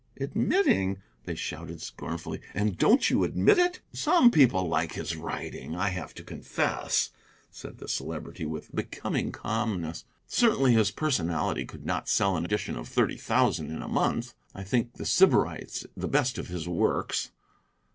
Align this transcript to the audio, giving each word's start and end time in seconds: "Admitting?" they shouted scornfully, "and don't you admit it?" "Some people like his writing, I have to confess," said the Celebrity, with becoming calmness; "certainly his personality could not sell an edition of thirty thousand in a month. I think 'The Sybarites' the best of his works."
"Admitting?" 0.19 0.97
they 1.25 1.35
shouted 1.35 1.79
scornfully, 1.79 2.41
"and 2.55 2.75
don't 2.75 3.11
you 3.11 3.23
admit 3.23 3.59
it?" 3.59 3.81
"Some 3.93 4.31
people 4.31 4.67
like 4.67 4.93
his 4.93 5.15
writing, 5.15 5.75
I 5.75 5.89
have 5.89 6.15
to 6.15 6.23
confess," 6.23 7.11
said 7.51 7.77
the 7.77 7.87
Celebrity, 7.87 8.43
with 8.43 8.73
becoming 8.75 9.31
calmness; 9.31 10.03
"certainly 10.25 10.73
his 10.73 10.89
personality 10.89 11.65
could 11.65 11.85
not 11.85 12.09
sell 12.09 12.35
an 12.35 12.45
edition 12.45 12.77
of 12.77 12.87
thirty 12.87 13.15
thousand 13.15 13.69
in 13.69 13.83
a 13.83 13.87
month. 13.87 14.33
I 14.55 14.63
think 14.63 14.93
'The 14.93 15.05
Sybarites' 15.05 15.85
the 15.95 16.07
best 16.07 16.39
of 16.39 16.47
his 16.47 16.67
works." 16.67 17.29